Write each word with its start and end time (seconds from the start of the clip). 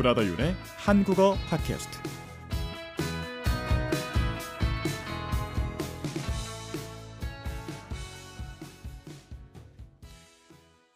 브라더 0.00 0.24
윤의 0.24 0.54
한국어 0.78 1.36
팟캐스트. 1.50 1.98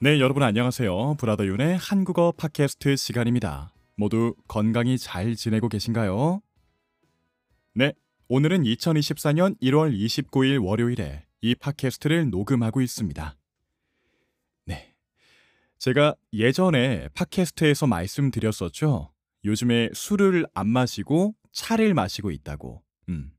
네, 0.00 0.18
여러분 0.20 0.42
안녕하세요. 0.42 1.16
브라더 1.18 1.44
윤의 1.44 1.76
한국어 1.76 2.32
팟캐스트 2.32 2.96
시간입니다. 2.96 3.74
모두 3.94 4.34
건강히 4.48 4.96
잘 4.96 5.34
지내고 5.36 5.68
계신가요? 5.68 6.40
네, 7.74 7.92
오늘은 8.28 8.62
2024년 8.62 9.60
1월 9.60 9.94
29일 9.94 10.64
월요일에 10.64 11.26
이 11.42 11.54
팟캐스트를 11.54 12.30
녹음하고 12.30 12.80
있습니다. 12.80 13.36
네. 15.74 15.78
제가 15.78 16.14
예전에 16.32 17.08
팟캐스트에서 17.14 17.86
말씀드렸었죠. 17.86 19.12
요즘에 19.44 19.90
술을 19.92 20.46
안 20.54 20.68
마시고 20.68 21.34
차를 21.52 21.94
마시고 21.94 22.30
있다고. 22.30 22.82
음. 23.10 23.30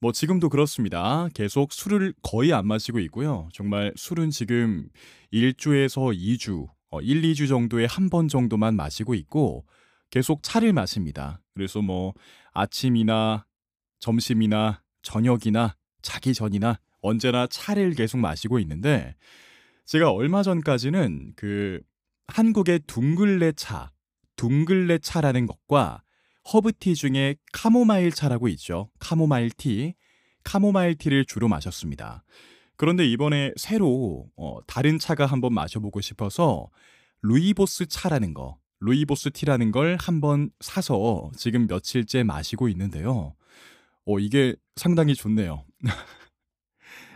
뭐 0.00 0.12
지금도 0.12 0.48
그렇습니다. 0.48 1.28
계속 1.34 1.72
술을 1.72 2.14
거의 2.22 2.52
안 2.52 2.66
마시고 2.66 3.00
있고요. 3.00 3.48
정말 3.52 3.92
술은 3.96 4.30
지금 4.30 4.88
1주에서 5.32 6.14
2주, 6.16 6.68
어, 6.90 7.00
1, 7.00 7.22
2주 7.22 7.48
정도에 7.48 7.86
한 7.86 8.08
번 8.10 8.28
정도만 8.28 8.76
마시고 8.76 9.14
있고 9.14 9.66
계속 10.10 10.42
차를 10.42 10.72
마십니다. 10.72 11.40
그래서 11.54 11.80
뭐 11.82 12.14
아침이나 12.52 13.46
점심이나 14.00 14.82
저녁이나 15.02 15.76
자기 16.02 16.34
전이나 16.34 16.80
언제나 17.02 17.46
차를 17.46 17.92
계속 17.94 18.18
마시고 18.18 18.58
있는데 18.60 19.14
제가 19.90 20.12
얼마 20.12 20.44
전까지는 20.44 21.32
그 21.34 21.80
한국의 22.28 22.82
둥글레 22.86 23.54
차, 23.56 23.90
둥글레 24.36 24.98
차라는 24.98 25.46
것과 25.46 26.04
허브티 26.52 26.94
중에 26.94 27.34
카모마일 27.52 28.12
차라고 28.12 28.46
있죠. 28.50 28.88
카모마일 29.00 29.50
티, 29.50 29.94
카모마일 30.44 30.94
티를 30.94 31.24
주로 31.24 31.48
마셨습니다. 31.48 32.22
그런데 32.76 33.04
이번에 33.04 33.52
새로 33.56 34.28
어, 34.36 34.58
다른 34.68 35.00
차가 35.00 35.26
한번 35.26 35.54
마셔보고 35.54 36.00
싶어서 36.00 36.70
루이보스 37.22 37.86
차라는 37.86 38.32
거, 38.32 38.60
루이보스 38.78 39.32
티라는 39.32 39.72
걸 39.72 39.96
한번 39.98 40.50
사서 40.60 41.32
지금 41.36 41.66
며칠째 41.66 42.22
마시고 42.22 42.68
있는데요. 42.68 43.34
어, 44.06 44.20
이게 44.20 44.54
상당히 44.76 45.16
좋네요. 45.16 45.64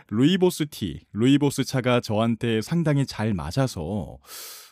루이보스 0.09 0.67
티, 0.69 1.01
루이보스 1.13 1.63
차가 1.63 1.99
저한테 1.99 2.61
상당히 2.61 3.05
잘 3.05 3.33
맞아서 3.33 4.17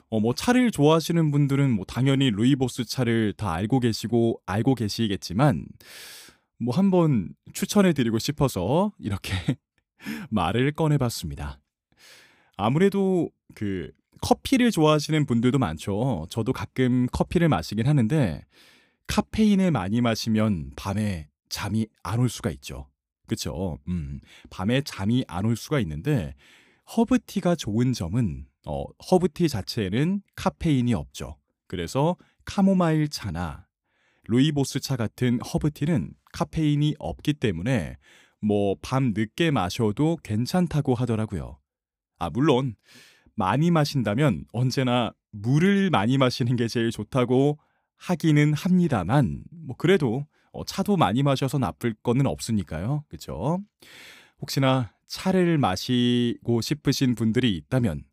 어, 0.10 0.20
뭐 0.20 0.34
차를 0.36 0.70
좋아하시는 0.72 1.32
분들은 1.32 1.72
뭐 1.72 1.86
당연히 1.86 2.30
루이보스 2.30 2.86
차를 2.86 3.34
다 3.34 3.52
알고 3.54 3.80
계시고 3.80 4.42
알고 4.46 4.76
계시겠지만 4.76 5.66
뭐 6.60 6.76
한번 6.76 7.34
추천해 7.54 7.94
드리고 7.94 8.20
싶어서 8.20 8.92
이렇게 9.00 9.34
말을 10.30 10.72
꺼내 10.74 10.98
봤습니다. 10.98 11.60
아무래도 12.56 13.30
그 13.56 13.92
커피를 14.22 14.70
좋아하시는 14.72 15.26
분들도 15.26 15.58
많죠. 15.58 16.28
저도 16.30 16.54
가끔 16.54 17.08
커피를 17.12 17.50
마시긴 17.50 17.88
하는데 17.88 18.46
카페인을 19.08 19.72
많이 19.72 20.00
마시면 20.00 20.72
밤에 20.76 21.28
잠이 21.50 21.88
안 22.04 22.20
올 22.20 22.30
수가 22.30 22.52
있죠. 22.52 22.88
그쵸? 23.28 23.80
음, 23.88 24.20
밤에 24.50 24.82
잠이 24.82 25.24
안 25.28 25.46
올 25.46 25.56
수가 25.56 25.80
있는데 25.82 26.34
허브티가 26.96 27.56
좋은 27.56 27.94
점은 27.94 28.46
어, 28.66 28.84
허브티 29.12 29.50
자체에는 29.50 30.22
카페인이 30.36 30.94
없죠. 30.94 31.38
그래서 31.68 32.18
카모마일 32.46 33.10
차나 33.10 33.68
루이보스 34.26 34.80
차 34.80 34.96
같은 34.96 35.40
허브티는 35.42 36.14
카페인이 36.34 36.96
없기 37.00 37.34
때문에 37.34 37.98
뭐 38.42 38.76
밤 38.82 39.14
늦게 39.16 39.52
마셔도 39.52 40.18
괜찮다고 40.24 40.94
하더라고요. 40.96 41.60
아, 42.20 42.30
물론 42.30 42.76
많이 43.36 43.72
마신다면 43.72 44.46
언제나 44.54 45.14
물을 45.32 45.90
많이 45.90 46.18
마시는 46.18 46.56
게 46.56 46.68
제일 46.68 46.92
좋다고 46.92 47.58
하기는 47.98 48.54
합니다만 48.54 49.44
뭐 49.52 49.76
그래도 49.78 50.26
어, 50.54 50.64
차도 50.64 50.96
많이 50.98 51.24
마셔서 51.24 51.58
나쁠 51.58 51.96
거는 52.04 52.26
없으니까요. 52.28 53.04
그죠? 53.10 53.60
혹시나 54.40 54.94
차를 55.08 55.58
마시고 55.58 56.62
싶으신 56.62 57.16
분들이 57.16 57.56
있다면 57.58 58.04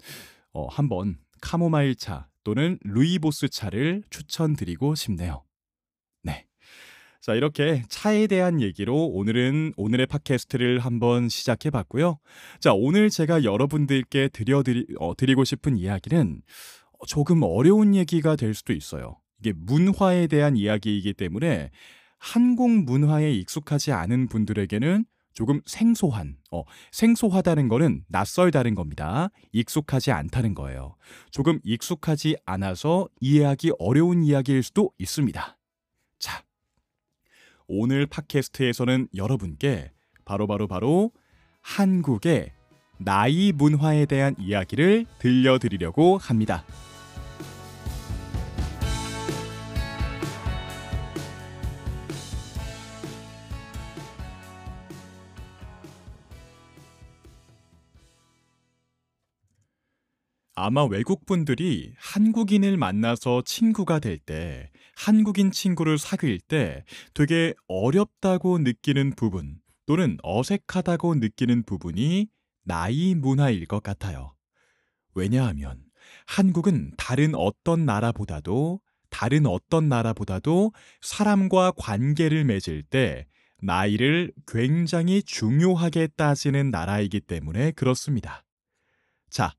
어, 0.52 0.66
한번 0.66 1.18
카모마일 1.40 1.94
차 1.94 2.28
또는 2.42 2.78
루이보스 2.82 3.48
차를 3.48 4.02
추천드리고 4.10 4.94
싶네요. 4.94 5.44
네. 6.22 6.46
자, 7.20 7.34
이렇게 7.34 7.82
차에 7.88 8.26
대한 8.26 8.62
얘기로 8.62 9.06
오늘은 9.08 9.74
오늘의 9.76 10.06
팟캐스트를 10.06 10.78
한번 10.78 11.28
시작해 11.28 11.68
봤고요. 11.68 12.18
자, 12.58 12.72
오늘 12.72 13.10
제가 13.10 13.44
여러분들께 13.44 14.28
드려드리, 14.28 14.86
어, 14.98 15.14
드리고 15.14 15.44
싶은 15.44 15.76
이야기는 15.76 16.42
조금 17.06 17.42
어려운 17.42 17.94
얘기가 17.94 18.36
될 18.36 18.54
수도 18.54 18.72
있어요. 18.72 19.18
이게 19.38 19.52
문화에 19.54 20.26
대한 20.26 20.56
이야기이기 20.56 21.14
때문에 21.14 21.70
한국 22.20 22.70
문화에 22.70 23.32
익숙하지 23.32 23.92
않은 23.92 24.28
분들에게는 24.28 25.06
조금 25.32 25.62
생소한, 25.64 26.36
어, 26.50 26.64
생소하다는 26.92 27.68
거는 27.68 28.04
낯설다는 28.08 28.74
겁니다. 28.74 29.30
익숙하지 29.52 30.12
않다는 30.12 30.54
거예요. 30.54 30.96
조금 31.30 31.60
익숙하지 31.64 32.36
않아서 32.44 33.08
이해하기 33.20 33.72
어려운 33.78 34.22
이야기일 34.22 34.62
수도 34.62 34.92
있습니다. 34.98 35.56
자, 36.18 36.44
오늘 37.66 38.06
팟캐스트에서는 38.06 39.08
여러분께 39.14 39.92
바로바로 40.26 40.68
바로, 40.68 40.86
바로 40.86 41.12
한국의 41.62 42.52
나이 42.98 43.52
문화에 43.52 44.04
대한 44.04 44.34
이야기를 44.38 45.06
들려드리려고 45.20 46.18
합니다. 46.18 46.64
아마 60.62 60.84
외국 60.84 61.24
분들이 61.24 61.94
한국인을 61.96 62.76
만나서 62.76 63.40
친구가 63.46 63.98
될 63.98 64.18
때, 64.18 64.70
한국인 64.94 65.50
친구를 65.50 65.96
사귈 65.96 66.38
때 66.38 66.84
되게 67.14 67.54
어렵다고 67.66 68.58
느끼는 68.58 69.14
부분 69.16 69.56
또는 69.86 70.18
어색하다고 70.22 71.14
느끼는 71.14 71.62
부분이 71.62 72.28
나이 72.62 73.14
문화일 73.14 73.64
것 73.64 73.82
같아요. 73.82 74.34
왜냐하면 75.14 75.80
한국은 76.26 76.92
다른 76.98 77.34
어떤 77.34 77.86
나라보다도 77.86 78.80
다른 79.08 79.46
어떤 79.46 79.88
나라보다도 79.88 80.72
사람과 81.00 81.72
관계를 81.78 82.44
맺을 82.44 82.82
때 82.82 83.26
나이를 83.62 84.30
굉장히 84.46 85.22
중요하게 85.22 86.08
따지는 86.18 86.70
나라이기 86.70 87.20
때문에 87.20 87.70
그렇습니다. 87.70 88.44
자, 89.30 89.54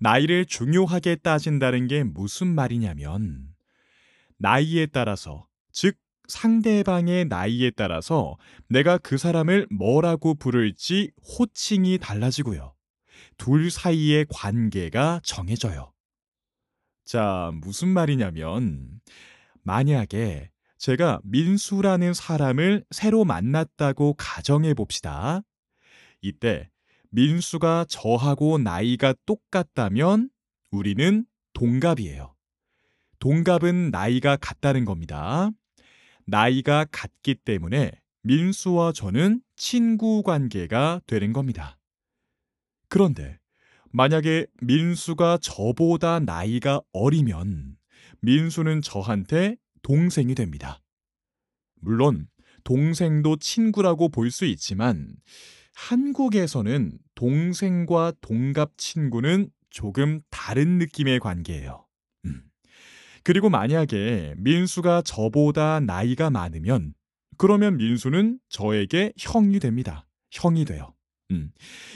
나이를 0.00 0.46
중요하게 0.46 1.16
따진다는 1.16 1.86
게 1.86 2.04
무슨 2.04 2.48
말이냐면 2.48 3.48
나이에 4.38 4.86
따라서 4.86 5.46
즉 5.72 5.96
상대방의 6.28 7.26
나이에 7.26 7.70
따라서 7.70 8.36
내가 8.68 8.98
그 8.98 9.16
사람을 9.16 9.66
뭐라고 9.70 10.34
부를지 10.34 11.12
호칭이 11.38 11.98
달라지고요. 11.98 12.74
둘 13.38 13.70
사이의 13.70 14.26
관계가 14.28 15.20
정해져요. 15.22 15.92
자, 17.04 17.52
무슨 17.54 17.88
말이냐면 17.88 19.00
만약에 19.62 20.50
제가 20.78 21.20
민수라는 21.24 22.12
사람을 22.12 22.84
새로 22.90 23.24
만났다고 23.24 24.14
가정해 24.14 24.74
봅시다. 24.74 25.42
이때 26.20 26.70
민수가 27.16 27.86
저하고 27.88 28.58
나이가 28.58 29.14
똑같다면 29.24 30.28
우리는 30.70 31.24
동갑이에요. 31.54 32.34
동갑은 33.20 33.90
나이가 33.90 34.36
같다는 34.36 34.84
겁니다. 34.84 35.50
나이가 36.26 36.84
같기 36.84 37.36
때문에 37.36 37.90
민수와 38.22 38.92
저는 38.92 39.40
친구 39.56 40.22
관계가 40.22 41.00
되는 41.06 41.32
겁니다. 41.32 41.78
그런데 42.90 43.38
만약에 43.92 44.46
민수가 44.60 45.38
저보다 45.40 46.20
나이가 46.20 46.82
어리면 46.92 47.78
민수는 48.20 48.82
저한테 48.82 49.56
동생이 49.80 50.34
됩니다. 50.34 50.82
물론 51.80 52.28
동생도 52.64 53.36
친구라고 53.36 54.10
볼 54.10 54.30
수 54.30 54.44
있지만 54.44 55.16
한국에서는 55.76 56.98
동생과 57.14 58.14
동갑 58.22 58.78
친구는 58.78 59.50
조금 59.68 60.20
다른 60.30 60.78
느낌의 60.78 61.20
관계예요. 61.20 61.84
음. 62.24 62.42
그리고 63.22 63.50
만약에 63.50 64.34
민수가 64.38 65.02
저보다 65.02 65.80
나이가 65.80 66.30
많으면 66.30 66.94
그러면 67.36 67.76
민수는 67.76 68.40
저에게 68.48 69.12
형이 69.18 69.60
됩니다. 69.60 70.06
형이 70.30 70.64
돼요. 70.64 70.94
음. 71.30 71.52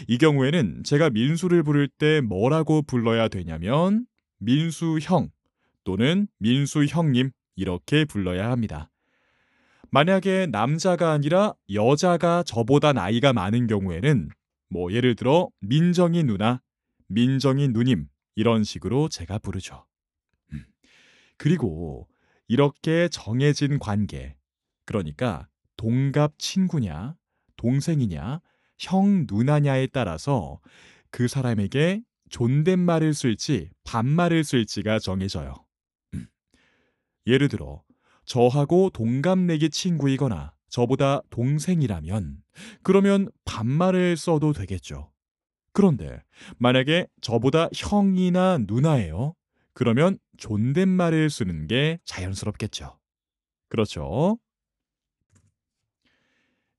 이 0.07 0.19
경우에는 0.19 0.85
제가 0.85 1.09
민수를 1.09 1.63
부를 1.63 1.89
때 1.89 2.21
뭐라고 2.21 2.83
불러야 2.83 3.29
되냐면 3.29 4.07
민수 4.39 4.99
형 5.01 5.31
또는 5.85 6.29
민수 6.39 6.85
형님 6.85 7.31
이렇게 7.57 8.05
불러야 8.05 8.51
합니다. 8.51 8.91
만약에 9.93 10.47
남자가 10.47 11.11
아니라 11.11 11.55
여자가 11.73 12.45
저보다 12.45 12.93
나이가 12.93 13.33
많은 13.33 13.67
경우에는 13.67 14.29
뭐 14.69 14.93
예를 14.93 15.17
들어 15.17 15.49
민정이 15.61 16.23
누나, 16.23 16.63
민정이 17.09 17.69
누님 17.69 18.09
이런 18.37 18.63
식으로 18.63 19.09
제가 19.09 19.39
부르죠. 19.39 19.85
음. 20.53 20.65
그리고 21.37 22.09
이렇게 22.47 23.09
정해진 23.09 23.81
관계, 23.81 24.37
그러니까 24.87 25.49
동갑 25.77 26.39
친구냐, 26.39 27.17
동생이냐, 27.57 28.41
형 28.79 29.27
누나냐에 29.29 29.89
따라서 29.89 30.61
그 31.11 31.27
사람에게 31.27 32.03
존댓말을 32.29 33.13
쓸지 33.13 33.71
반말을 33.83 34.45
쓸지가 34.45 35.01
정해져요. 35.01 35.55
음. 36.15 36.29
예를 37.27 37.49
들어 37.49 37.83
저하고 38.31 38.91
동갑내기 38.91 39.71
친구이거나 39.71 40.53
저보다 40.69 41.21
동생이라면 41.31 42.37
그러면 42.85 43.29
반말을 43.45 44.17
써도 44.17 44.53
되겠죠. 44.53 45.11
그런데 45.73 46.23
만약에 46.57 47.09
저보다 47.21 47.69
형이나 47.75 48.59
누나예요. 48.69 49.35
그러면 49.73 50.17
존댓말을 50.39 51.29
쓰는 51.29 51.67
게 51.67 51.99
자연스럽겠죠. 52.05 53.01
그렇죠. 53.69 54.39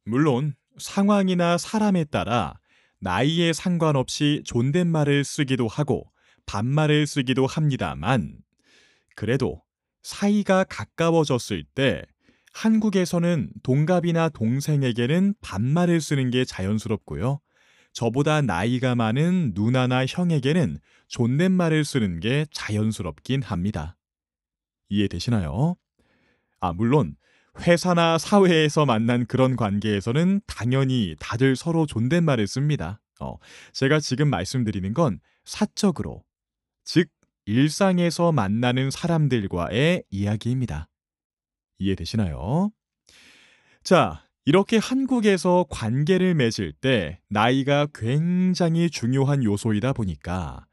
물론 0.05 0.55
상황이나 0.77 1.57
사람에 1.57 2.05
따라 2.05 2.61
나이에 2.99 3.51
상관없이 3.51 4.41
존댓말을 4.45 5.25
쓰기도 5.25 5.67
하고 5.67 6.13
반말을 6.45 7.07
쓰기도 7.07 7.45
합니다만 7.45 8.37
그래도 9.17 9.61
사이가 10.03 10.65
가까워졌을 10.65 11.63
때 11.75 12.03
한국에서는 12.53 13.49
동갑이나 13.63 14.29
동생에게는 14.29 15.35
반말을 15.41 16.01
쓰는 16.01 16.31
게 16.31 16.43
자연스럽고요. 16.43 17.39
저보다 17.93 18.41
나이가 18.41 18.95
많은 18.95 19.51
누나나 19.53 20.05
형에게는 20.05 20.77
존댓말을 21.07 21.83
쓰는 21.85 22.19
게 22.19 22.45
자연스럽긴 22.51 23.41
합니다. 23.41 23.97
이해되시나요? 24.89 25.75
아, 26.59 26.73
물론 26.73 27.15
회사나 27.59 28.17
사회에서 28.17 28.85
만난 28.85 29.25
그런 29.25 29.55
관계에서는 29.55 30.41
당연히 30.47 31.15
다들 31.19 31.55
서로 31.55 31.85
존댓말을 31.85 32.47
씁니다. 32.47 33.01
어, 33.19 33.37
제가 33.73 33.99
지금 33.99 34.29
말씀드리는 34.29 34.93
건 34.93 35.19
사적으로, 35.43 36.23
즉 36.83 37.09
일상에서 37.45 38.31
만나는 38.31 38.91
사람들과의 38.91 40.03
이야기입니다. 40.09 40.87
이해되시나요? 41.79 42.71
자, 43.83 44.23
이렇게 44.45 44.77
한국에서 44.77 45.65
관계를 45.69 46.35
맺을 46.35 46.73
때 46.73 47.19
나이가 47.29 47.87
굉장히 47.93 48.89
중요한 48.89 49.43
요소이다 49.43 49.93
보니까 49.93 50.65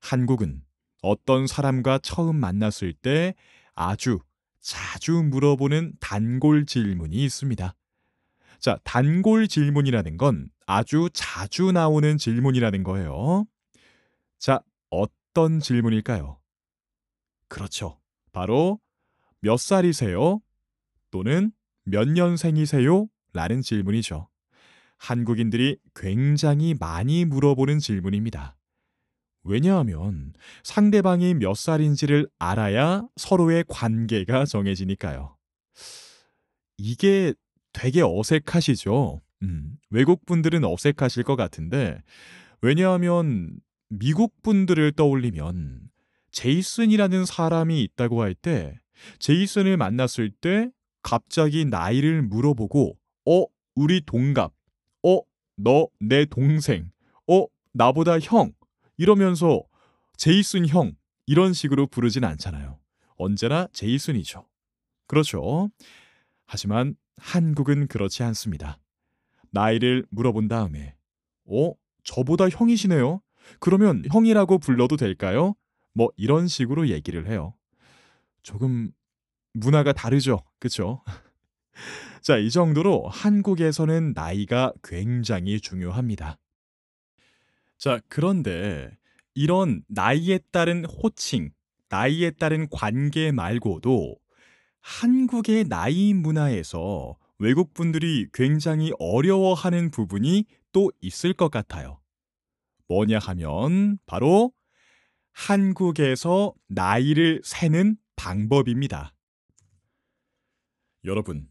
한국은 0.00 0.62
어떤 1.02 1.46
사람과 1.46 1.98
처음 1.98 2.36
만났을 2.36 2.92
때 2.92 3.34
아주 3.74 4.18
자주 4.60 5.22
물어보는 5.22 5.94
단골 6.00 6.66
질문이 6.66 7.16
있습니다. 7.16 7.74
자, 8.58 8.78
단골 8.84 9.48
질문이라는 9.48 10.16
건 10.16 10.48
아주 10.66 11.08
자주 11.12 11.72
나오는 11.72 12.18
질문이라는 12.18 12.82
거예요. 12.82 13.46
자, 14.38 14.60
어떤 15.36 15.60
질문일까요? 15.60 16.38
그렇죠. 17.48 18.00
바로 18.32 18.80
몇 19.40 19.58
살이세요? 19.58 20.40
또는 21.10 21.52
몇 21.84 22.08
년생이세요? 22.08 23.06
라는 23.34 23.60
질문이죠. 23.60 24.30
한국인들이 24.96 25.76
굉장히 25.94 26.72
많이 26.72 27.26
물어보는 27.26 27.80
질문입니다. 27.80 28.56
왜냐하면 29.44 30.32
상대방이 30.64 31.34
몇 31.34 31.54
살인지를 31.54 32.30
알아야 32.38 33.06
서로의 33.16 33.62
관계가 33.68 34.46
정해지니까요. 34.46 35.36
이게 36.78 37.34
되게 37.74 38.00
어색하시죠? 38.02 39.20
음, 39.42 39.76
외국 39.90 40.24
분들은 40.24 40.64
어색하실 40.64 41.24
것 41.24 41.36
같은데, 41.36 42.02
왜냐하면 42.62 43.60
미국 43.88 44.42
분들을 44.42 44.92
떠올리면 44.92 45.90
제이슨이라는 46.32 47.24
사람이 47.24 47.82
있다고 47.82 48.22
할 48.22 48.34
때, 48.34 48.78
제이슨을 49.18 49.76
만났을 49.76 50.30
때 50.30 50.70
갑자기 51.02 51.64
나이를 51.64 52.22
물어보고, 52.22 52.98
어, 53.26 53.44
우리 53.74 54.00
동갑, 54.04 54.52
어, 55.04 55.20
너 55.56 55.88
내 56.00 56.24
동생, 56.26 56.90
어, 57.28 57.46
나보다 57.72 58.18
형, 58.20 58.52
이러면서 58.96 59.62
제이슨 60.16 60.66
형 60.68 60.94
이런 61.26 61.52
식으로 61.52 61.86
부르진 61.86 62.24
않잖아요. 62.24 62.78
언제나 63.16 63.66
제이슨이죠. 63.72 64.46
그렇죠. 65.06 65.70
하지만 66.46 66.96
한국은 67.18 67.86
그렇지 67.88 68.22
않습니다. 68.24 68.78
나이를 69.50 70.06
물어본 70.10 70.48
다음에 70.48 70.94
어? 71.46 71.72
저보다 72.04 72.48
형이시네요. 72.48 73.20
그러면 73.60 74.04
형이라고 74.10 74.58
불러도 74.58 74.96
될까요? 74.96 75.54
뭐 75.92 76.10
이런 76.16 76.46
식으로 76.46 76.88
얘기를 76.88 77.28
해요. 77.28 77.54
조금 78.42 78.90
문화가 79.52 79.92
다르죠. 79.92 80.42
그쵸 80.58 81.02
자, 82.22 82.36
이 82.38 82.50
정도로 82.50 83.08
한국에서는 83.08 84.12
나이가 84.14 84.72
굉장히 84.82 85.60
중요합니다. 85.60 86.38
자, 87.78 88.00
그런데 88.08 88.90
이런 89.34 89.82
나이에 89.88 90.40
따른 90.50 90.84
호칭, 90.84 91.50
나이에 91.88 92.32
따른 92.32 92.68
관계 92.70 93.32
말고도 93.32 94.16
한국의 94.80 95.64
나이 95.68 96.14
문화에서 96.14 97.16
외국 97.38 97.74
분들이 97.74 98.28
굉장히 98.32 98.92
어려워하는 98.98 99.90
부분이 99.90 100.46
또 100.72 100.90
있을 101.00 101.32
것 101.32 101.50
같아요. 101.50 102.00
뭐냐 102.88 103.18
하면 103.18 103.98
바로 104.06 104.52
한국에서 105.32 106.54
나이를 106.68 107.42
세는 107.44 107.96
방법입니다. 108.16 109.14
여러분, 111.04 111.48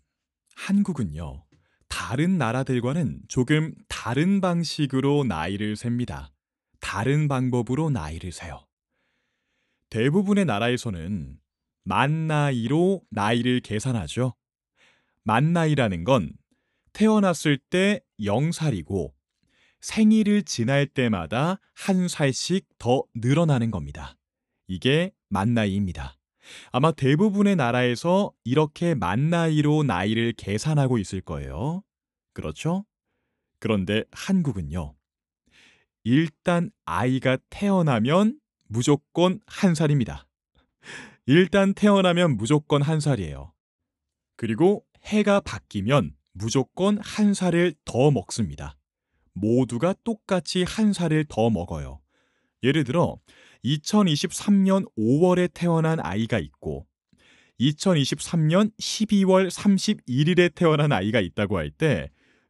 한국은요, 0.56 1.46
다른 1.88 2.38
나라들과는 2.38 3.22
조금 3.28 3.74
다른 3.88 4.42
방식으로 4.42 5.24
나이를 5.24 5.76
셉니다. 5.76 6.34
다른 6.80 7.28
방법으로 7.28 7.90
나이를 7.90 8.32
세요. 8.32 8.68
대부분의 9.90 10.46
나라에서는 10.46 11.40
만 11.84 12.28
나이로 12.28 13.02
나이를 13.12 13.62
계산하죠. 13.62 14.36
만 15.24 15.54
나이라는 15.54 16.04
건 16.04 16.32
태어났을 16.94 17.58
때 17.70 18.02
0살이고 18.20 19.15
생일을 19.86 20.42
지날 20.42 20.88
때마다 20.88 21.60
한 21.76 22.08
살씩 22.08 22.68
더 22.80 23.04
늘어나는 23.14 23.70
겁니다. 23.70 24.18
이게 24.66 25.12
만 25.30 25.54
나이입니다. 25.54 26.18
아마 26.72 26.92
대부분의 26.92 27.56
나라에서 27.56 28.34
이렇게 28.44 28.96
만 28.96 29.30
나이로 29.30 29.84
나이를 29.84 30.34
계산하고 30.34 30.98
있을 30.98 31.22
거예요. 31.22 31.84
그렇죠? 32.34 32.84
그런데 33.60 34.04
한국은요. 34.12 34.96
일단 36.04 36.72
아이가 36.86 37.38
태어나면 37.52 38.40
무조건 38.68 39.40
한 39.46 39.76
살입니다. 39.76 40.28
일단 41.28 41.76
태어나면 41.76 42.38
무조건 42.38 42.82
한 42.82 43.00
살이에요. 43.00 43.54
그리고 44.36 44.84
해가 45.04 45.42
바뀌면 45.42 46.16
무조건 46.34 46.98
한 46.98 47.36
살을 47.36 47.76
더 47.86 48.10
먹습니다. 48.10 48.78
모두가 49.36 49.94
똑같이 50.04 50.64
한 50.64 50.94
살을 50.94 51.26
더 51.30 51.52
먹어요. 51.52 52.00
예를 52.64 52.84
들어 52.84 53.20
2023년 53.64 54.92
5월에 54.98 55.52
태어난 55.54 56.00
아이가 56.00 56.40
있고 56.40 56.88
2023년 57.60 58.72
12월 58.78 59.50
31일에 59.50 60.54
태어난 60.56 60.92
아이가 60.92 61.20
있다고 61.22 61.58
할 61.58 61.72
때 61.72 62.10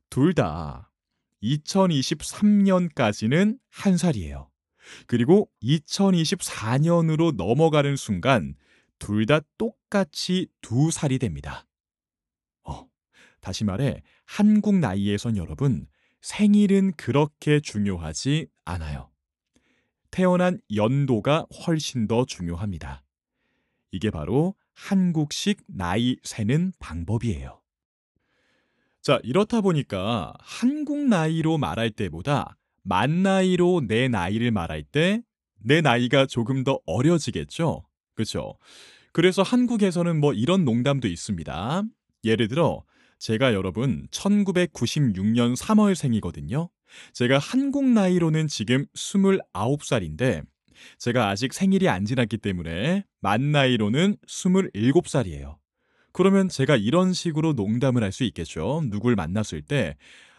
둘 0.09 0.33
다 0.33 0.91
2023년까지는 1.43 3.59
한 3.69 3.97
살이에요. 3.97 4.49
그리고 5.07 5.49
2024년으로 5.63 7.35
넘어가는 7.35 7.95
순간 7.95 8.55
둘 8.99 9.25
다 9.25 9.39
똑같이 9.57 10.47
두 10.61 10.91
살이 10.91 11.17
됩니다. 11.19 11.65
어, 12.63 12.87
다시 13.41 13.63
말해 13.65 14.01
한국 14.25 14.75
나이에선 14.75 15.37
여러분 15.37 15.87
생일은 16.25 16.93
그렇게 16.97 17.59
중요하지 17.59 18.47
않아요. 18.65 19.11
태어난 20.09 20.59
연도가 20.73 21.45
훨씬 21.67 22.07
더 22.07 22.25
중요합니다. 22.25 23.03
이게 23.91 24.09
바로 24.09 24.55
한국식 24.73 25.61
나이 25.67 26.15
세는 26.23 26.73
방법이에요. 26.79 27.61
자, 29.01 29.19
이렇다 29.23 29.61
보니까 29.61 30.33
한국 30.39 30.97
나이로 30.97 31.59
말할 31.59 31.91
때보다 31.91 32.57
만 32.81 33.21
나이로 33.21 33.83
내 33.87 34.07
나이를 34.07 34.49
말할 34.49 34.83
때 34.83 35.21
내 35.65 35.81
나이가 35.81 36.27
조금 36.27 36.63
더 36.63 36.79
어려지겠죠? 36.85 37.85
그렇죠? 38.13 38.57
그래서 39.11 39.41
한국에서는 39.41 40.19
뭐 40.19 40.33
이런 40.33 40.63
농담도 40.63 41.07
있습니다. 41.07 41.83
예를 42.23 42.47
들어 42.47 42.83
제가 43.19 43.53
여러분 43.53 44.07
1996년 44.11 45.55
3월생이거든요. 45.55 46.69
제가 47.13 47.39
한국 47.39 47.85
나이로는 47.85 48.47
지금 48.47 48.85
29살인데 48.95 50.43
제가 50.99 51.29
아직 51.29 51.53
생일이 51.53 51.89
안 51.89 52.05
지났기 52.05 52.37
때문에 52.37 53.05
만 53.21 53.51
나이로는 53.51 54.17
27살이에요. 54.27 55.57
그러면 56.11 56.47
제가 56.49 56.75
이런 56.77 57.13
식으로 57.13 57.53
농담을 57.53 58.03
할 58.03 58.11
수 58.11 58.23
있겠죠. 58.23 58.83
누굴 58.89 59.15
만났을 59.15 59.61
때 59.61 59.95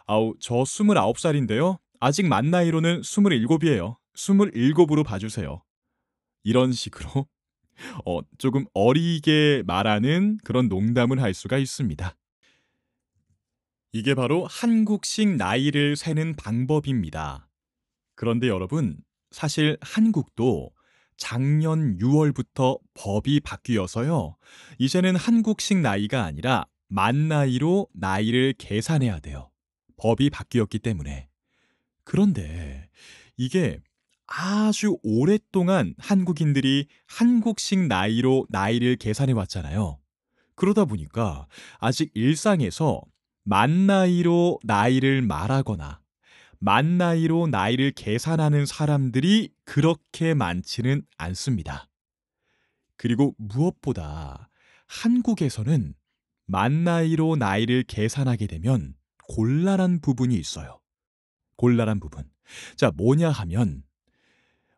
아우 0.07 0.35
저 0.41 0.55
29살인데요. 0.57 1.79
아직 2.01 2.27
만 2.27 2.51
나이로는 2.51 3.01
27이에요. 3.01 3.97
27으로 4.15 5.05
봐주세요. 5.05 5.63
이런 6.45 6.73
식으로 6.73 7.27
어, 8.07 8.21
조금 8.39 8.65
어리게 8.73 9.63
말하는 9.67 10.39
그런 10.45 10.69
농담을 10.69 11.21
할 11.21 11.35
수가 11.35 11.59
있습니다. 11.59 12.17
이게 13.93 14.15
바로 14.15 14.47
한국식 14.47 15.37
나이를 15.37 15.97
세는 15.97 16.35
방법입니다. 16.35 17.49
그런데 18.15 18.49
여러분, 18.49 18.99
사실 19.31 19.77
한국도 19.81 20.71
작년 21.17 21.97
6월부터 21.99 22.79
법이 22.95 23.41
바뀌어서요. 23.41 24.37
이제는 24.79 25.17
한국식 25.17 25.79
나이가 25.79 26.25
아니라 26.25 26.67
만 26.89 27.29
나이로 27.29 27.89
나이를 27.95 28.55
계산해야 28.59 29.21
돼요. 29.21 29.51
법이 29.97 30.31
바뀌었기 30.31 30.79
때문에. 30.79 31.29
그런데 32.05 32.89
이게 33.37 33.81
아주 34.27 34.97
오랫동안 35.03 35.95
한국인들이 35.99 36.89
한국식 37.07 37.87
나이로 37.87 38.47
나이를 38.51 38.97
계산해 38.97 39.33
왔잖아요. 39.33 39.99
그러다 40.55 40.85
보니까 40.85 41.47
아직 41.79 42.11
일상에서 42.15 43.03
만 43.49 43.87
나이로 43.87 44.59
나이를 44.65 45.23
말하거나 45.23 46.01
만 46.59 46.99
나이로 46.99 47.47
나이를 47.47 47.93
계산하는 47.93 48.67
사람들이 48.67 49.51
그렇게 49.65 50.35
많지는 50.35 51.03
않습니다. 51.17 51.89
그리고 52.97 53.37
무엇보다 53.39 54.49
한국에서는 54.89 55.95
만 56.47 56.83
나이로 56.83 57.37
나이를 57.37 57.85
계산하게 57.85 58.49
되면 58.49 58.95
곤란한 59.29 60.01
부분이 60.01 60.35
있어요. 60.35 60.81
곤란한 61.57 62.01
부분. 62.01 62.29
자, 62.75 62.91
뭐냐 62.91 63.31
하면 63.31 63.85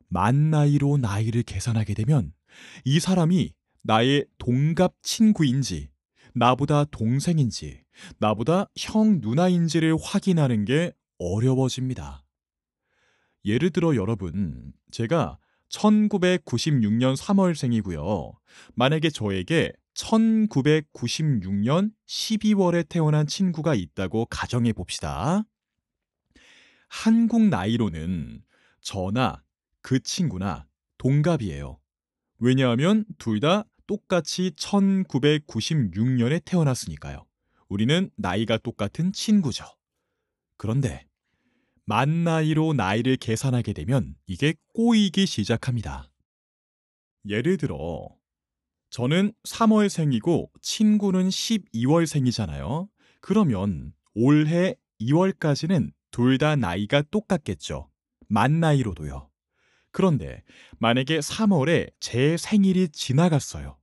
만 0.09 0.51
나이로 0.51 0.99
나이를 0.99 1.43
계산하게 1.43 1.95
되면 1.95 2.35
이 2.85 3.01
사람이 3.01 3.55
나의 3.85 4.27
동갑 4.37 4.93
친구인지, 5.01 5.89
나보다 6.39 6.85
동생인지, 6.85 7.83
나보다 8.19 8.71
형 8.77 9.19
누나인지를 9.21 9.97
확인하는 10.01 10.65
게 10.65 10.93
어려워집니다. 11.19 12.25
예를 13.45 13.71
들어 13.71 13.97
여러분, 13.97 14.73
제가 14.93 15.39
1996년 15.69 17.17
3월생이고요. 17.17 18.33
만약에 18.75 19.11
저에게 19.11 19.73
1996년 19.95 21.91
12월에 22.07 22.89
태어난 22.89 23.27
친구가 23.27 23.75
있다고 23.75 24.27
가정해 24.27 24.73
봅시다. 24.73 25.43
한국 26.89 27.49
나이로는 27.49 28.43
저나 28.81 29.43
그 29.83 30.01
친구나 30.01 30.67
동갑이에요. 30.99 31.81
왜냐하면 32.39 33.05
둘 33.19 33.41
다 33.41 33.65
똑같이 33.89 34.53
1996년에 34.53 36.45
태어났으니까요. 36.45 37.27
우리는 37.69 38.11
나이가 38.17 38.59
똑같은 38.59 39.13
친구죠. 39.13 39.65
그런데 40.57 41.07
만 41.85 42.23
나이로 42.23 42.75
나이를 42.75 43.17
계산하게 43.17 43.73
되면 43.73 44.15
이게 44.27 44.55
꼬이기 44.75 45.27
시작합니다. 45.27 46.11
예를 47.27 47.57
들어 47.57 48.09
저는 48.91 49.33
3월생이고 49.45 50.51
친구는 50.61 51.29
12월생이잖아요. 51.31 52.89
그러면 53.21 53.95
올해 54.15 54.75
2월까지는 55.01 55.93
둘 56.11 56.37
다 56.39 56.57
나이가 56.57 57.03
똑같겠죠. 57.03 57.91
만 58.29 58.61
나이로도요. 58.61 59.31
그런데 59.91 60.43
만약에 60.79 61.21
3월에 61.21 61.91
제 62.01 62.37
생일이 62.37 62.89
지나갔어요. 62.91 63.78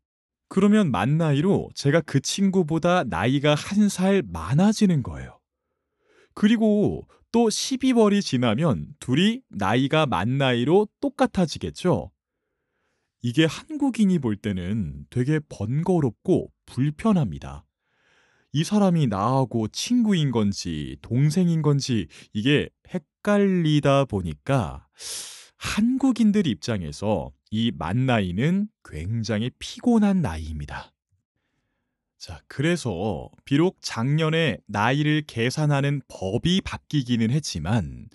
그러면 0.55 0.89
만 0.89 1.17
나이로 1.17 1.69
제가 1.75 2.00
그 2.00 2.21
친구보다 2.21 3.03
나이가 3.03 3.55
한 3.55 3.89
살 3.89 4.24
많아지는 4.25 5.03
거예요. 5.03 5.38
그리고 6.33 7.09
또 7.33 7.50
12월이 7.50 8.21
지나면 8.21 8.95
둘이 9.01 9.41
나이가 9.50 10.05
만 10.05 10.38
나이로 10.38 10.88
똑같아지겠죠? 11.01 12.09
이게 13.21 13.43
한국인이 13.43 14.17
볼 14.19 14.38
때는 14.38 15.05
되게 15.09 15.41
번거롭고 15.50 16.50
불편합니다. 16.65 17.65
이 18.53 18.63
사람이 18.63 19.07
나하고 19.07 19.67
친구인 19.67 20.31
건지 20.31 20.95
동생인 21.01 21.63
건지 21.63 22.07
이게 22.31 22.69
헷갈리다 22.93 24.05
보니까 24.05 24.88
한국인들 25.57 26.47
입장에서 26.47 27.33
이 27.57 27.71
만 27.71 28.05
나이는 28.05 28.67
굉장히 28.83 29.50
피곤한 29.59 30.21
나이입니다. 30.21 30.91
자, 32.17 32.41
그래서 32.47 33.29
비록 33.45 33.77
작년에 33.79 34.57
나이를 34.67 35.21
계산하는 35.25 36.01
법이 36.09 36.59
바뀌기는 36.65 37.31
했지만 37.31 38.09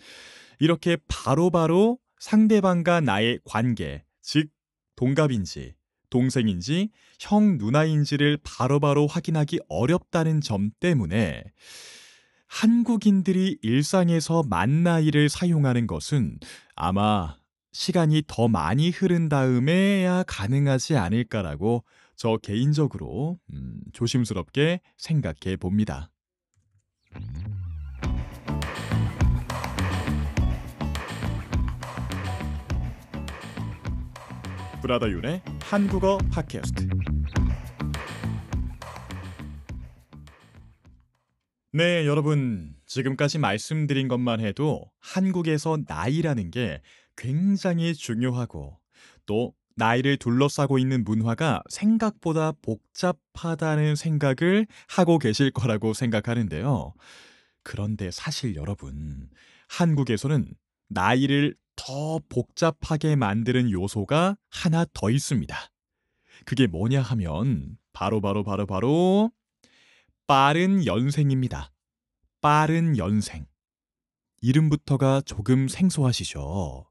이렇게 0.58 0.98
바로바로 1.08 1.50
바로 1.50 1.98
상대방과 2.18 3.00
나의 3.00 3.40
관계, 3.44 4.04
즉 4.20 4.50
동갑인지 4.96 5.74
동생인지 6.10 6.90
형 7.18 7.56
누나인지를 7.56 8.40
바로바로 8.42 8.80
바로 8.80 9.06
확인하기 9.06 9.60
어렵다는 9.70 10.42
점 10.42 10.70
때문에 10.80 11.44
한국인들이 12.46 13.56
일상에서 13.62 14.42
만 14.42 14.82
나이를 14.82 15.30
사용하는 15.30 15.86
것은 15.86 16.40
아마 16.74 17.39
시간이 17.72 18.24
더 18.26 18.48
많이 18.48 18.90
흐른 18.90 19.28
다음에야 19.28 20.24
가능하지 20.24 20.96
않을까라고 20.96 21.84
저 22.16 22.36
개인적으로 22.36 23.38
음, 23.52 23.80
조심스럽게 23.92 24.80
생각해 24.96 25.56
봅니다. 25.56 26.10
브라더 34.82 35.10
윤의 35.10 35.42
한국어 35.62 36.18
팟캐스트. 36.32 36.88
네, 41.72 42.04
여러분. 42.06 42.74
지금까지 42.90 43.38
말씀드린 43.38 44.08
것만 44.08 44.40
해도 44.40 44.90
한국에서 44.98 45.78
나이라는 45.86 46.50
게 46.50 46.82
굉장히 47.16 47.94
중요하고 47.94 48.78
또 49.26 49.54
나이를 49.76 50.16
둘러싸고 50.18 50.78
있는 50.78 51.04
문화가 51.04 51.62
생각보다 51.70 52.52
복잡하다는 52.62 53.96
생각을 53.96 54.66
하고 54.88 55.18
계실 55.18 55.50
거라고 55.50 55.94
생각하는데요. 55.94 56.92
그런데 57.62 58.10
사실 58.10 58.56
여러분, 58.56 59.30
한국에서는 59.68 60.52
나이를 60.88 61.54
더 61.76 62.20
복잡하게 62.28 63.16
만드는 63.16 63.70
요소가 63.70 64.36
하나 64.50 64.84
더 64.92 65.10
있습니다. 65.10 65.56
그게 66.44 66.66
뭐냐 66.66 67.00
하면 67.00 67.78
바로바로 67.92 68.44
바로 68.44 68.66
바로 68.66 68.66
바로 68.66 69.30
빠른 70.26 70.84
연생입니다. 70.84 71.72
빠른 72.40 72.96
연생. 72.98 73.46
이름부터가 74.42 75.22
조금 75.22 75.68
생소하시죠? 75.68 76.89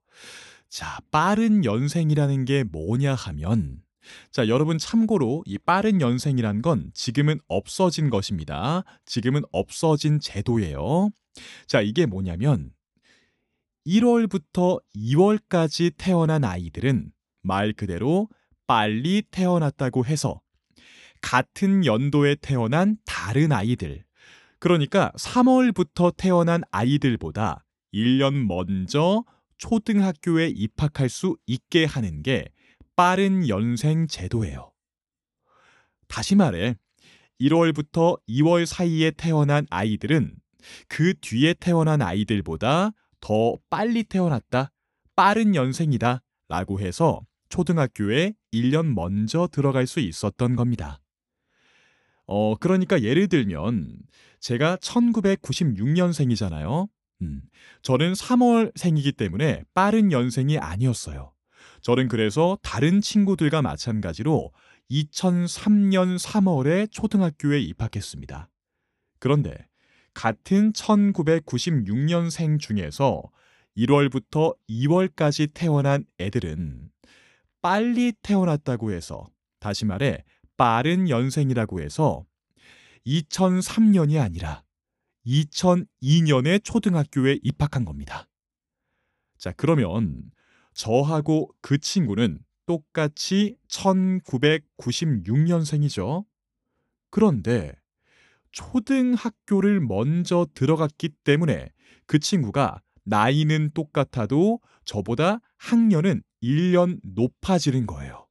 자, 0.69 0.99
빠른 1.11 1.65
연생이라는 1.65 2.45
게 2.45 2.63
뭐냐 2.63 3.15
하면 3.15 3.81
자, 4.31 4.47
여러분 4.47 4.77
참고로 4.77 5.43
이 5.45 5.57
빠른 5.57 6.01
연생이란 6.01 6.61
건 6.61 6.91
지금은 6.93 7.39
없어진 7.47 8.09
것입니다. 8.09 8.83
지금은 9.05 9.41
없어진 9.51 10.19
제도예요. 10.19 11.09
자, 11.67 11.81
이게 11.81 12.05
뭐냐면 12.05 12.71
1월부터 13.85 14.81
2월까지 14.95 15.93
태어난 15.97 16.43
아이들은 16.43 17.11
말 17.41 17.73
그대로 17.73 18.27
빨리 18.67 19.23
태어났다고 19.31 20.05
해서 20.05 20.41
같은 21.21 21.85
연도에 21.85 22.35
태어난 22.35 22.97
다른 23.05 23.51
아이들, 23.51 24.03
그러니까 24.59 25.11
3월부터 25.17 26.15
태어난 26.15 26.61
아이들보다 26.71 27.65
1년 27.93 28.45
먼저 28.45 29.23
초등학교에 29.59 30.47
입학할 30.47 31.09
수 31.09 31.37
있게 31.45 31.85
하는 31.85 32.23
게 32.23 32.49
빠른 32.95 33.47
연생 33.47 34.07
제도예요. 34.07 34.71
다시 36.07 36.33
말해, 36.35 36.75
1월부터 37.39 38.19
2월 38.27 38.65
사이에 38.65 39.11
태어난 39.11 39.67
아이들은 39.69 40.35
그 40.87 41.13
뒤에 41.21 41.53
태어난 41.53 42.01
아이들보다 42.01 42.93
더 43.21 43.57
빨리 43.69 44.03
태어났다, 44.03 44.71
빠른 45.15 45.53
연생이다 45.55 46.21
라고 46.47 46.79
해서 46.79 47.21
초등학교에 47.49 48.33
1년 48.53 48.93
먼저 48.93 49.49
들어갈 49.51 49.87
수 49.87 49.99
있었던 49.99 50.55
겁니다. 50.55 51.01
어, 52.25 52.55
그러니까 52.55 53.01
예를 53.01 53.27
들면 53.27 53.97
제가 54.39 54.77
1996년생이잖아요. 54.77 56.87
음, 57.21 57.41
저는 57.81 58.13
3월 58.13 58.71
생이기 58.75 59.11
때문에 59.13 59.63
빠른 59.73 60.11
연생이 60.11 60.57
아니었어요. 60.57 61.33
저는 61.81 62.07
그래서 62.07 62.57
다른 62.61 63.01
친구들과 63.01 63.61
마찬가지로 63.61 64.51
2003년 64.91 66.17
3월에 66.17 66.91
초등학교에 66.91 67.59
입학했습니다. 67.59 68.49
그런데 69.19 69.67
같은 70.13 70.73
1996년생 70.73 72.59
중에서 72.59 73.23
1월부터 73.77 74.55
2월까지 74.69 75.51
태어난 75.53 76.05
애들은 76.19 76.89
빨리 77.61 78.13
태어났다고 78.21 78.91
해서 78.91 79.29
다시 79.59 79.85
말해 79.85 80.23
빠른 80.57 81.07
연생이라고 81.09 81.81
해서 81.81 82.25
2003년이 83.05 84.21
아니라 84.21 84.63
2002년에 85.29 86.63
초등학교에 86.63 87.39
입학한 87.43 87.85
겁니다. 87.85 88.27
자, 89.37 89.53
그러면 89.55 90.31
저하고 90.73 91.53
그 91.61 91.77
친구는 91.77 92.39
똑같이 92.65 93.55
1996년생이죠. 93.67 96.25
그런데 97.09 97.73
초등학교를 98.51 99.79
먼저 99.79 100.45
들어갔기 100.53 101.07
때문에 101.23 101.71
그 102.05 102.19
친구가 102.19 102.81
나이는 103.03 103.71
똑같아도 103.73 104.59
저보다 104.85 105.39
학년은 105.57 106.21
1년 106.41 106.99
높아지는 107.03 107.85
거예요. 107.85 108.25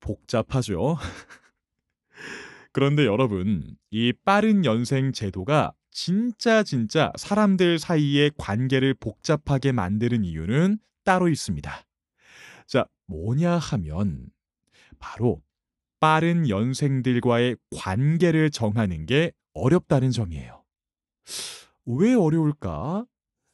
복잡하죠? 0.00 0.98
그런데 2.72 3.04
여러분, 3.04 3.76
이 3.90 4.12
빠른 4.24 4.64
연생 4.64 5.12
제도가 5.12 5.72
진짜 5.90 6.62
진짜 6.62 7.12
사람들 7.16 7.78
사이의 7.78 8.32
관계를 8.38 8.94
복잡하게 8.94 9.72
만드는 9.72 10.24
이유는 10.24 10.78
따로 11.04 11.28
있습니다. 11.28 11.84
자, 12.66 12.86
뭐냐 13.06 13.58
하면 13.58 14.30
바로 15.00 15.42
빠른 15.98 16.48
연생들과의 16.48 17.56
관계를 17.76 18.50
정하는 18.50 19.04
게 19.06 19.32
어렵다는 19.52 20.12
점이에요. 20.12 20.64
왜 21.86 22.14
어려울까? 22.14 23.04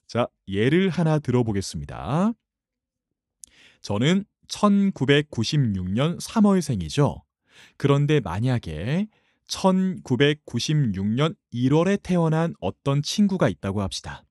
자, 0.07 0.29
예를 0.47 0.91
하나 0.91 1.19
들어보겠습니다. 1.19 2.33
저는 3.81 4.25
1996년 4.49 6.21
3월생이죠. 6.21 7.26
그런데 7.77 8.21
만약에 8.21 9.09
1996년 9.49 11.37
1월에 11.53 12.03
태어난 12.03 12.55
어떤 12.61 13.03
친구가 13.03 13.49
있다고 13.49 13.83
합시다. 13.83 14.25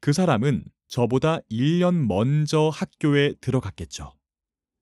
그 0.00 0.12
사람은 0.12 0.64
저보다 0.88 1.40
1년 1.50 2.06
먼저 2.06 2.68
학교에 2.68 3.34
들어갔겠죠. 3.40 4.12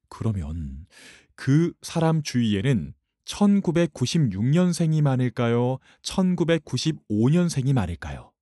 그러면 0.09 0.87
그 1.35 1.72
사람 1.83 2.22
주위에는 2.22 2.94
1996년생이 3.24 5.03
많을까요? 5.03 5.79
1995년생이 6.03 7.72
많을까요? 7.72 8.33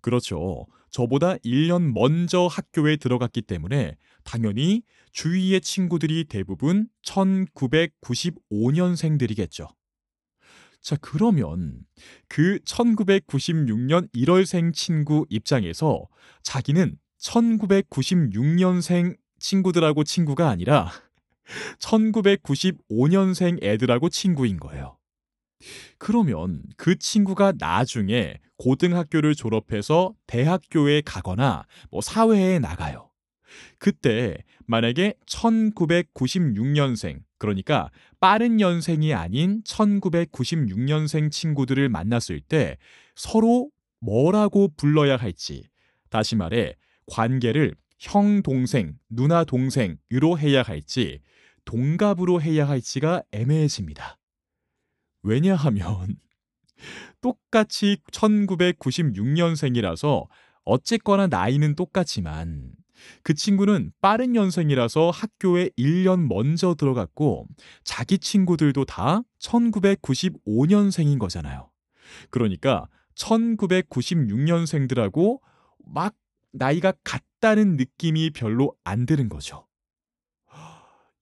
그렇죠. 0.00 0.66
저보다 0.90 1.36
1년 1.38 1.92
먼저 1.92 2.46
학교에 2.46 2.96
들어갔기 2.96 3.42
때문에 3.42 3.96
당연히 4.24 4.82
주위의 5.16 5.60
친구들이 5.62 6.24
대부분 6.24 6.88
1995년생들이겠죠. 7.02 9.66
자, 10.82 10.96
그러면 11.00 11.86
그 12.28 12.58
1996년 12.66 14.12
1월생 14.12 14.74
친구 14.74 15.24
입장에서 15.30 16.06
자기는 16.42 16.98
1996년생 17.18 19.16
친구들하고 19.38 20.04
친구가 20.04 20.50
아니라 20.50 20.92
1995년생 21.78 23.64
애들하고 23.64 24.10
친구인 24.10 24.58
거예요. 24.58 24.98
그러면 25.96 26.62
그 26.76 26.98
친구가 26.98 27.54
나중에 27.58 28.38
고등학교를 28.58 29.34
졸업해서 29.34 30.12
대학교에 30.26 31.00
가거나 31.00 31.64
뭐 31.90 32.02
사회에 32.02 32.58
나가요. 32.58 33.06
그때 33.78 34.38
만약에 34.66 35.14
1996년생, 35.26 37.22
그러니까 37.38 37.90
빠른 38.20 38.60
연생이 38.60 39.14
아닌 39.14 39.62
1996년생 39.64 41.30
친구들을 41.30 41.88
만났을 41.88 42.40
때 42.40 42.76
서로 43.14 43.70
뭐라고 44.00 44.68
불러야 44.76 45.16
할지, 45.16 45.64
다시 46.10 46.36
말해 46.36 46.74
관계를 47.06 47.74
형, 47.98 48.42
동생, 48.42 48.98
누나, 49.08 49.44
동생으로 49.44 50.38
해야 50.38 50.60
할지, 50.62 51.22
동갑으로 51.64 52.42
해야 52.42 52.68
할지가 52.68 53.22
애매해집니다. 53.32 54.18
왜냐하면 55.22 56.18
똑같이 57.20 57.98
1996년생이라서 58.12 60.26
어쨌거나 60.64 61.26
나이는 61.26 61.74
똑같지만 61.74 62.72
그 63.22 63.34
친구는 63.34 63.92
빠른 64.00 64.34
연생이라서 64.34 65.10
학교에 65.10 65.70
1년 65.78 66.26
먼저 66.26 66.74
들어갔고 66.74 67.46
자기 67.84 68.18
친구들도 68.18 68.84
다 68.84 69.22
1995년생인 69.40 71.18
거잖아요. 71.18 71.70
그러니까 72.30 72.88
1996년생들하고 73.14 75.40
막 75.84 76.14
나이가 76.52 76.92
같다는 77.04 77.76
느낌이 77.76 78.30
별로 78.30 78.74
안 78.84 79.06
드는 79.06 79.28
거죠. 79.28 79.66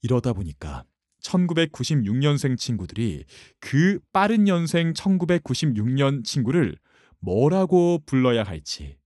이러다 0.03 0.33
보니까 0.33 0.85
1996년생 1.23 2.59
친구들이 2.59 3.25
그 3.59 3.99
빠른 4.13 4.47
연생 4.47 4.93
1996년 4.93 6.25
친구를 6.25 6.77
뭐라고 7.21 8.03
불러야 8.05 8.43
할지, 8.43 8.99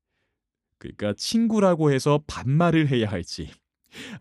그러니까 0.78 1.12
친구라고 1.14 1.92
해서 1.92 2.20
반말을 2.26 2.88
해야 2.88 3.08
할지, 3.08 3.50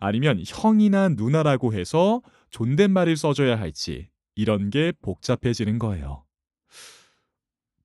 아니면 0.00 0.42
형이나 0.46 1.10
누나라고 1.10 1.74
해서 1.74 2.22
존댓말을 2.50 3.16
써줘야 3.16 3.58
할지, 3.58 4.08
이런 4.34 4.70
게 4.70 4.92
복잡해지는 5.02 5.78
거예요. 5.78 6.24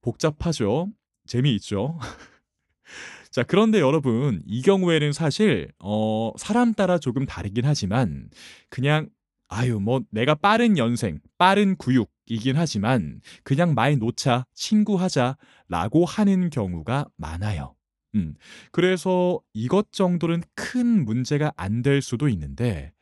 복잡하죠? 0.01 0.89
재미있죠? 1.25 1.99
자, 3.31 3.43
그런데 3.43 3.79
여러분, 3.79 4.43
이 4.45 4.61
경우에는 4.61 5.11
사실, 5.13 5.71
어, 5.79 6.31
사람 6.37 6.73
따라 6.73 6.99
조금 6.99 7.25
다르긴 7.25 7.65
하지만, 7.65 8.29
그냥 8.69 9.09
아유, 9.55 9.79
뭐 9.79 10.01
내가 10.09 10.33
빠른 10.33 10.79
연생, 10.79 11.19
빠른 11.37 11.75
구육이긴 11.75 12.55
하지만 12.55 13.21
그냥 13.43 13.75
말 13.75 13.99
놓자, 13.99 14.45
친구하자 14.55 15.37
라고 15.67 16.05
하는 16.05 16.49
경우가 16.49 17.05
많아요. 17.17 17.75
음. 18.15 18.35
그래서 18.71 19.39
이것 19.53 19.91
정도는 19.91 20.43
큰 20.55 21.05
문제가 21.05 21.51
안 21.57 21.81
될 21.81 22.01
수도 22.01 22.29
있는데 22.29 22.93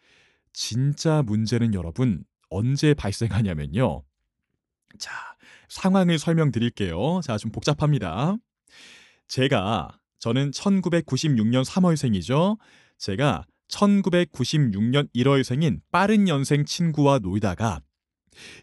진짜 0.54 1.22
문제는 1.22 1.74
여러분 1.74 2.24
언제 2.50 2.94
발생하냐면요. 2.94 4.04
자, 5.00 5.12
상황을 5.70 6.20
설명드릴게요. 6.20 7.22
자, 7.24 7.38
좀 7.38 7.52
복잡합니다. 7.52 8.36
제가 9.28 10.00
저는 10.20 10.52
1996년 10.52 11.64
3월생이죠. 11.64 12.58
제가 12.98 13.46
1996년 13.70 15.08
1월생인 15.16 15.80
빠른 15.92 16.28
연생 16.28 16.66
친구와 16.66 17.20
놀다가 17.20 17.82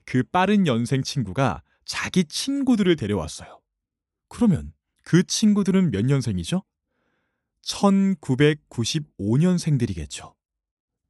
그 0.05 0.23
빠른 0.23 0.67
연생 0.67 1.03
친구가 1.03 1.63
자기 1.87 2.25
친구들을 2.25 2.95
데려왔어요. 2.97 3.61
그러면 4.29 4.73
그 5.09 5.23
친구들은 5.23 5.90
몇 5.90 6.05
년생이죠? 6.05 6.62
1995년생들이겠죠. 7.64 10.35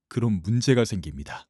그럼 0.06 0.40
문제가 0.44 0.84
생깁니다. 0.84 1.48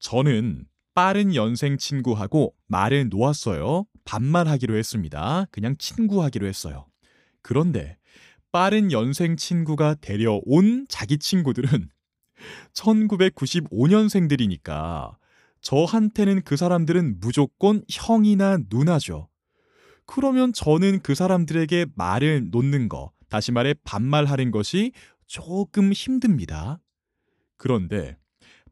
저는 0.00 0.66
빠른 0.92 1.36
연생 1.36 1.78
친구하고 1.78 2.56
말을 2.66 3.10
놓았어요. 3.10 3.86
반말 4.04 4.48
하기로 4.48 4.76
했습니다. 4.76 5.46
그냥 5.52 5.76
친구 5.78 6.24
하기로 6.24 6.48
했어요. 6.48 6.88
그런데 7.42 7.96
빠른 8.50 8.90
연생 8.90 9.36
친구가 9.36 9.94
데려온 10.00 10.86
자기 10.88 11.16
친구들은 11.16 11.90
1995년생들이니까 12.74 15.16
저한테는 15.60 16.42
그 16.42 16.56
사람들은 16.56 17.20
무조건 17.20 17.84
형이나 17.88 18.58
누나죠. 18.68 19.28
그러면 20.06 20.52
저는 20.52 21.00
그 21.02 21.14
사람들에게 21.14 21.86
말을 21.94 22.50
놓는 22.50 22.88
거, 22.88 23.12
다시 23.28 23.52
말해 23.52 23.74
반말하는 23.84 24.50
것이 24.50 24.92
조금 25.26 25.92
힘듭니다. 25.92 26.78
그런데 27.56 28.18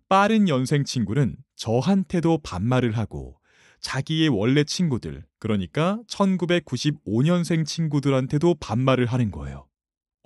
빠른 0.08 0.48
연생 0.48 0.84
친구는 0.84 1.36
저한테도 1.56 2.38
반말을 2.42 2.98
하고 2.98 3.38
자기의 3.80 4.28
원래 4.28 4.64
친구들, 4.64 5.24
그러니까 5.38 6.00
1995년생 6.08 7.64
친구들한테도 7.64 8.56
반말을 8.60 9.06
하는 9.06 9.30
거예요. 9.30 9.66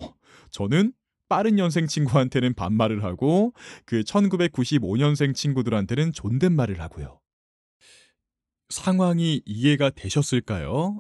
어, 0.03 0.15
저는 0.51 0.93
빠른 1.29 1.59
연생 1.59 1.87
친구한테는 1.87 2.55
반말을 2.55 3.05
하고 3.05 3.53
그 3.85 4.01
1995년생 4.01 5.35
친구들한테는 5.35 6.13
존댓말을 6.13 6.81
하고요. 6.81 7.21
상황이 8.75 9.41
이해가 9.47 9.91
되셨을까요? 9.91 10.99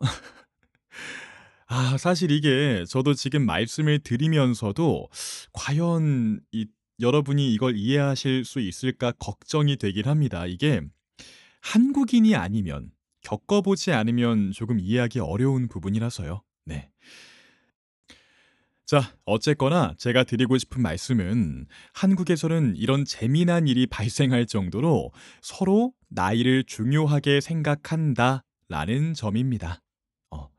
아, 1.67 1.97
사실 1.99 2.31
이게 2.31 2.85
저도 2.89 3.15
지금 3.15 3.45
말씀을 3.45 3.99
드리면서도 3.99 5.09
과연 5.53 6.41
이 6.53 6.67
여러분이 7.01 7.53
이걸 7.53 7.77
이해하실 7.77 8.45
수 8.45 8.61
있을까 8.61 9.11
걱정이 9.19 9.77
되긴 9.77 10.07
합니다. 10.07 10.47
이게 10.47 10.83
한국인이 11.63 12.37
아니면 12.37 12.93
겪어보지 13.23 13.91
않으면 13.91 14.53
조금 14.53 14.79
이해하기 14.79 15.19
어려운 15.19 15.67
부분이라서요. 15.67 16.43
네. 16.67 16.91
자, 18.87 19.17
어쨌거나 19.25 19.95
제가 19.97 20.25
드리고 20.25 20.59
싶은 20.59 20.83
말씀은 20.83 21.67
한국에서는 21.95 22.77
이런 22.77 23.07
재미난 23.07 23.67
일이 23.67 23.87
발생할 23.87 24.45
정도로 24.45 25.11
서로 25.41 25.95
나이를 26.11 26.65
중요하게 26.65 27.41
생각한다 27.41 28.45
라는 28.69 29.15
점입니다. 29.15 29.81
어. 30.31 30.51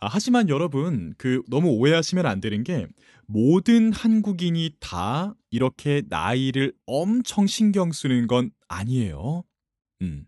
아, 0.00 0.08
하지만 0.10 0.48
여러분, 0.48 1.12
그 1.18 1.42
너무 1.48 1.68
오해하시면 1.72 2.24
안 2.24 2.40
되는 2.40 2.64
게 2.64 2.86
모든 3.26 3.92
한국인이 3.92 4.70
다 4.80 5.34
이렇게 5.50 6.02
나이를 6.08 6.72
엄청 6.86 7.46
신경 7.46 7.92
쓰는 7.92 8.28
건 8.28 8.50
아니에요. 8.68 9.44
음. 10.00 10.24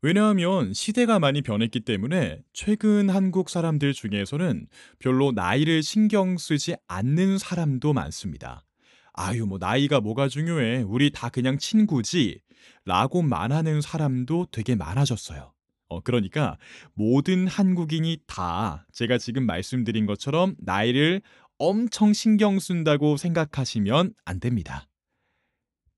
왜냐하면 0.00 0.72
시대가 0.74 1.18
많이 1.18 1.42
변했기 1.42 1.80
때문에 1.80 2.40
최근 2.52 3.10
한국 3.10 3.50
사람들 3.50 3.92
중에서는 3.92 4.68
별로 5.00 5.32
나이를 5.32 5.82
신경 5.82 6.38
쓰지 6.38 6.76
않는 6.86 7.38
사람도 7.38 7.92
많습니다. 7.92 8.64
아유, 9.12 9.44
뭐, 9.46 9.58
나이가 9.58 10.00
뭐가 10.00 10.28
중요해. 10.28 10.82
우리 10.82 11.10
다 11.10 11.28
그냥 11.28 11.58
친구지. 11.58 12.40
라고 12.84 13.22
말하는 13.22 13.80
사람도 13.80 14.48
되게 14.52 14.76
많아졌어요. 14.76 15.52
어, 15.88 16.00
그러니까 16.00 16.58
모든 16.94 17.48
한국인이 17.48 18.18
다 18.26 18.86
제가 18.92 19.18
지금 19.18 19.46
말씀드린 19.46 20.06
것처럼 20.06 20.54
나이를 20.58 21.22
엄청 21.58 22.12
신경 22.12 22.60
쓴다고 22.60 23.16
생각하시면 23.16 24.14
안 24.24 24.38
됩니다. 24.38 24.86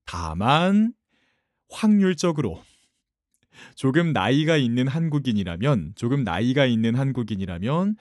다만, 0.05 0.93
확률적으로 1.69 2.63
조금 3.75 4.13
나이가 4.13 4.57
있는 4.57 4.87
한국인이라면 4.87 5.93
조금 5.95 6.23
나이가 6.23 6.65
있는 6.65 6.95
한국인이라면 6.95 7.95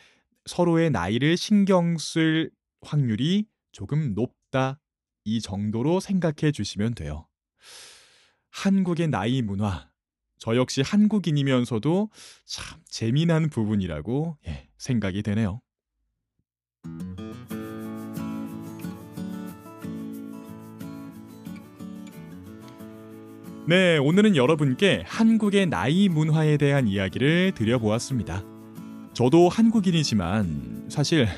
서로의 0.47 0.91
나이를 0.91 1.37
신경 1.37 1.99
쓸 1.99 2.51
확률이 2.83 3.47
조금 3.73 4.15
높다 4.15 4.81
이 5.25 5.41
정도로 5.41 6.01
생각해 6.01 6.53
주시면 6.53 6.95
돼요. 6.95 7.27
한국의 8.51 9.09
나이 9.09 9.43
문화 9.43 9.91
저 10.39 10.57
역시 10.57 10.81
한국인이면서도 10.81 12.11
참 12.47 12.81
재미난 12.87 13.51
부분이라고 13.51 14.39
예, 14.47 14.69
생각이 14.79 15.23
되네요. 15.23 15.61
네, 23.71 23.99
오늘은 23.99 24.35
여러분께 24.35 25.05
한국의 25.07 25.67
나이 25.67 26.09
문화에 26.09 26.57
대한 26.57 26.89
이야기를 26.89 27.53
드려보았습니다. 27.55 28.43
저도 29.13 29.49
한국인이지만 29.49 30.87
사실 30.89 31.29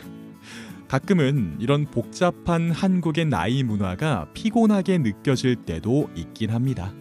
가끔은 0.89 1.59
이런 1.61 1.85
복잡한 1.85 2.71
한국의 2.71 3.27
나이 3.27 3.63
문화가 3.63 4.29
피곤하게 4.33 4.97
느껴질 4.97 5.57
때도 5.67 6.09
있긴 6.15 6.53
합니다. 6.53 6.95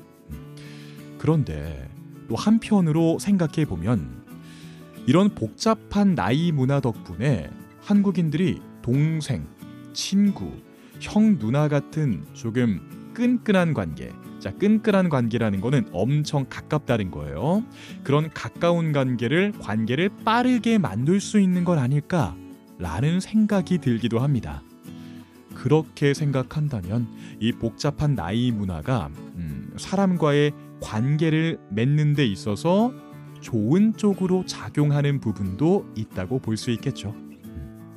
그런데 1.17 1.89
또 2.28 2.36
한편으로 2.36 3.17
생각해 3.17 3.63
보면 3.63 4.26
이런 5.08 5.30
복잡한 5.30 6.13
나이 6.13 6.52
문화 6.52 6.82
덕분에 6.82 7.50
한국인들이 7.80 8.60
동생, 8.82 9.48
친구, 9.94 10.52
형, 11.00 11.39
누나 11.39 11.70
같은 11.70 12.26
조금 12.34 12.82
끈끈한 13.13 13.74
관계, 13.74 14.12
자, 14.41 14.51
끈끈한 14.51 15.10
관계라는 15.10 15.62
거는 15.62 15.86
엄청 15.91 16.47
가깝다는 16.49 17.12
거예요. 17.12 17.63
그런 18.04 18.27
가까운 18.32 18.91
관계를 18.91 19.51
관계를 19.60 20.10
빠르게 20.25 20.80
만들 20.80 21.19
수 21.21 21.39
있는 21.39 21.63
건 21.63 21.77
아닐까라는 21.77 23.19
생각이 23.19 23.77
들기도 23.77 24.17
합니다. 24.17 24.63
그렇게 25.54 26.15
생각한다면 26.15 27.08
이 27.39 27.51
복잡한 27.51 28.15
나이 28.15 28.51
문화가 28.51 29.12
음, 29.36 29.71
사람과의 29.77 30.54
관계를 30.82 31.60
맺는 31.69 32.15
데 32.15 32.25
있어서 32.25 32.91
좋은 33.41 33.93
쪽으로 33.95 34.43
작용하는 34.47 35.19
부분도 35.19 35.93
있다고 35.95 36.39
볼 36.39 36.58
수 36.58 36.71
있겠죠. 36.71 37.10
음. 37.45 37.93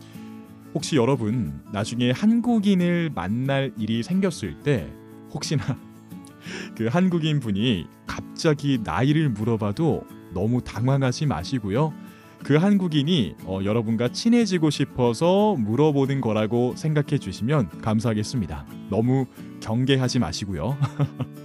혹시 0.74 0.96
여러분 0.96 1.62
나중에 1.72 2.10
한국인을 2.10 3.12
만날 3.14 3.72
일이 3.78 4.02
생겼을 4.02 4.60
때 4.62 4.92
혹시나 5.32 5.64
그 6.76 6.86
한국인 6.86 7.40
분이 7.40 7.86
갑자기 8.06 8.78
나이를 8.82 9.30
물어봐도 9.30 10.04
너무 10.32 10.62
당황하지 10.62 11.26
마시고요. 11.26 11.92
그 12.44 12.56
한국인이 12.56 13.36
어, 13.44 13.60
여러분과 13.64 14.08
친해지고 14.08 14.70
싶어서 14.70 15.56
물어보는 15.56 16.20
거라고 16.20 16.74
생각해 16.76 17.18
주시면 17.18 17.80
감사하겠습니다. 17.80 18.66
너무 18.90 19.26
경계하지 19.60 20.18
마시고요. 20.18 20.76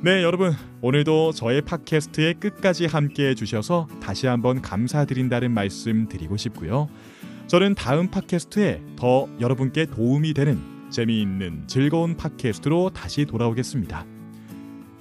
네, 0.00 0.22
여러분. 0.22 0.54
오늘도 0.80 1.32
저의 1.32 1.60
팟캐스트에 1.62 2.34
끝까지 2.34 2.86
함께 2.86 3.30
해 3.30 3.34
주셔서 3.34 3.88
다시 4.00 4.28
한번 4.28 4.62
감사드린다는 4.62 5.50
말씀 5.50 6.08
드리고 6.08 6.36
싶고요. 6.36 6.88
저는 7.48 7.74
다음 7.74 8.08
팟캐스트에 8.08 8.80
더 8.96 9.28
여러분께 9.40 9.86
도움이 9.86 10.34
되는 10.34 10.77
재미있는 10.90 11.64
즐거운 11.66 12.16
팟캐스트로 12.16 12.90
다시 12.90 13.24
돌아오겠습니다. 13.24 14.06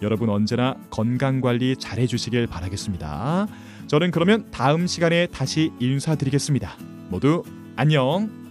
여러분 0.02 0.30
언제나 0.30 0.76
건강 0.90 1.42
관리 1.42 1.76
잘 1.76 2.00
해주시길 2.00 2.48
바라겠습니다. 2.48 3.48
저는 3.88 4.12
그러면 4.12 4.48
다음 4.52 4.86
시간에 4.86 5.28
다시 5.28 5.72
인사드리겠습니다. 5.80 6.76
모두 7.10 7.44
안녕. 7.76 8.47